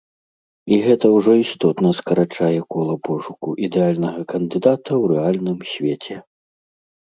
І 0.75 0.77
гэта 0.85 1.05
ўжо 1.17 1.31
істотна 1.43 1.91
скарачае 1.99 2.59
кола 2.77 2.95
пошуку 3.09 3.47
ідэальнага 3.69 4.21
кандыдата 4.35 4.91
ў 5.01 5.21
рэальным 5.21 5.59
свеце. 5.75 6.15